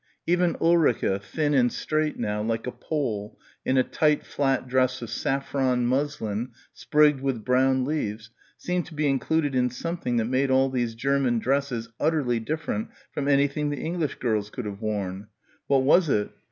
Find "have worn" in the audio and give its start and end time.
14.65-15.27